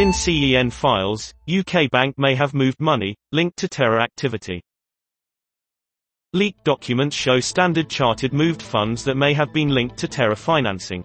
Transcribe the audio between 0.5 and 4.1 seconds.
files, UK Bank may have moved money, linked to terror